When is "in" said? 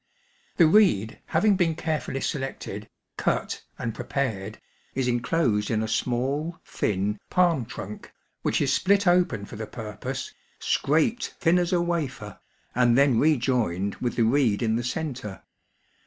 5.69-5.83, 14.63-14.75